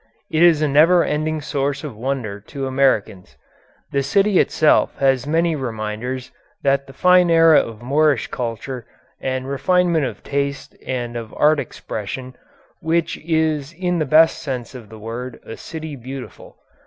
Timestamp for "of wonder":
1.83-2.39